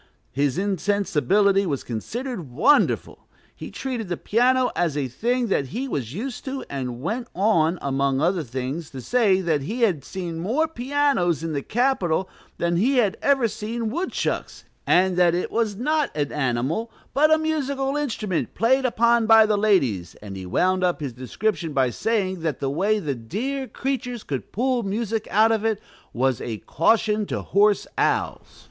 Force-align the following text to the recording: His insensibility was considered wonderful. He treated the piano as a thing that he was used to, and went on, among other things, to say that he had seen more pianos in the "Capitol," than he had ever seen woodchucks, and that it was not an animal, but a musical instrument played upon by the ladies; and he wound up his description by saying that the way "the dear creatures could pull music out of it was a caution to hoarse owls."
His 0.31 0.57
insensibility 0.57 1.63
was 1.67 1.83
considered 1.83 2.49
wonderful. 2.49 3.27
He 3.55 3.69
treated 3.69 4.07
the 4.09 4.17
piano 4.17 4.71
as 4.75 4.97
a 4.97 5.07
thing 5.07 5.45
that 5.49 5.67
he 5.67 5.87
was 5.87 6.11
used 6.11 6.43
to, 6.45 6.65
and 6.71 7.01
went 7.01 7.27
on, 7.35 7.77
among 7.83 8.19
other 8.19 8.41
things, 8.41 8.89
to 8.89 9.01
say 9.01 9.41
that 9.41 9.61
he 9.61 9.81
had 9.83 10.03
seen 10.03 10.39
more 10.39 10.67
pianos 10.67 11.43
in 11.43 11.53
the 11.53 11.61
"Capitol," 11.61 12.27
than 12.57 12.77
he 12.77 12.97
had 12.97 13.15
ever 13.21 13.47
seen 13.47 13.91
woodchucks, 13.91 14.63
and 14.87 15.17
that 15.17 15.35
it 15.35 15.51
was 15.51 15.75
not 15.75 16.09
an 16.17 16.31
animal, 16.31 16.89
but 17.13 17.31
a 17.31 17.37
musical 17.37 17.95
instrument 17.95 18.55
played 18.55 18.85
upon 18.85 19.27
by 19.27 19.45
the 19.45 19.55
ladies; 19.55 20.15
and 20.15 20.35
he 20.35 20.47
wound 20.47 20.83
up 20.83 20.99
his 20.99 21.13
description 21.13 21.73
by 21.73 21.91
saying 21.91 22.39
that 22.39 22.59
the 22.59 22.71
way 22.71 22.97
"the 22.97 23.13
dear 23.13 23.67
creatures 23.67 24.23
could 24.23 24.51
pull 24.51 24.81
music 24.81 25.27
out 25.29 25.51
of 25.51 25.63
it 25.63 25.79
was 26.11 26.41
a 26.41 26.57
caution 26.65 27.23
to 27.27 27.43
hoarse 27.43 27.85
owls." 27.99 28.59